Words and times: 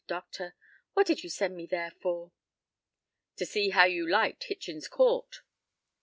doctor, 0.07 0.55
what 0.93 1.05
did 1.05 1.23
you 1.23 1.29
send 1.29 1.55
me 1.55 1.67
there 1.67 1.91
for?" 2.01 2.31
"To 3.35 3.45
see 3.45 3.69
how 3.69 3.83
you 3.83 4.09
liked 4.09 4.45
Hitchen's 4.45 4.87
Court." 4.87 5.43